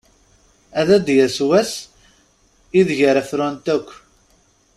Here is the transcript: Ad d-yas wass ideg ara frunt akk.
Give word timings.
Ad 0.79 0.89
d-yas 1.05 1.37
wass 1.47 1.71
ideg 2.79 2.99
ara 3.09 3.23
frunt 3.29 3.65
akk. 3.75 3.87